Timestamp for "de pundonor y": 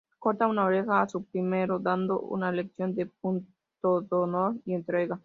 2.95-4.73